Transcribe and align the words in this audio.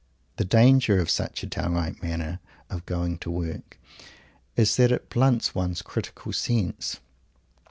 The 0.37 0.45
danger 0.45 0.97
of 0.99 1.11
such 1.11 1.43
a 1.43 1.45
downright 1.45 2.01
manner 2.01 2.39
of 2.71 2.87
going 2.87 3.19
to 3.19 3.29
work 3.29 3.77
is 4.55 4.75
that 4.77 4.91
it 4.91 5.11
blunts 5.11 5.53
one's 5.53 5.83
critical 5.83 6.33
sense. 6.33 6.99